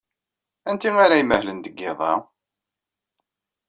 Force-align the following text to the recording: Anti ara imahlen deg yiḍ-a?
Anti 0.69 0.89
ara 1.03 1.15
imahlen 1.21 1.59
deg 1.61 1.75
yiḍ-a? 1.79 2.13